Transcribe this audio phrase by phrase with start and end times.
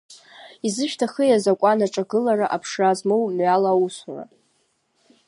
[0.67, 4.25] Изышәҭахи азакуан аҿагылара аԥшра змоу мҩала аусура.